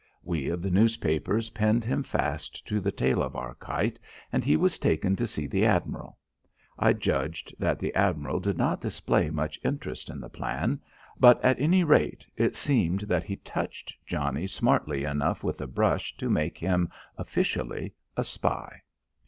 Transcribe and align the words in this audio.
We 0.23 0.49
of 0.49 0.63
the 0.63 0.71
newspapers 0.71 1.51
pinned 1.51 1.85
him 1.85 2.01
fast 2.01 2.65
to 2.67 2.79
the 2.79 2.91
tail 2.91 3.21
of 3.21 3.35
our 3.35 3.53
kite 3.53 3.99
and 4.31 4.43
he 4.43 4.55
was 4.57 4.79
taken 4.79 5.15
to 5.17 5.27
see 5.27 5.45
the 5.45 5.63
admiral. 5.63 6.17
I 6.79 6.93
judge 6.93 7.53
that 7.59 7.77
the 7.77 7.93
admiral 7.93 8.39
did 8.39 8.57
not 8.57 8.81
display 8.81 9.29
much 9.29 9.59
interest 9.63 10.09
in 10.09 10.19
the 10.19 10.27
plan. 10.27 10.81
But 11.19 11.39
at 11.45 11.61
any 11.61 11.83
rate 11.83 12.25
it 12.35 12.55
seems 12.55 13.05
that 13.05 13.23
he 13.25 13.35
touched 13.35 13.93
Johnnie 14.07 14.47
smartly 14.47 15.03
enough 15.03 15.43
with 15.43 15.61
a 15.61 15.67
brush 15.67 16.17
to 16.17 16.31
make 16.31 16.57
him, 16.57 16.89
officially, 17.15 17.93
a 18.17 18.23
spy. 18.23 18.81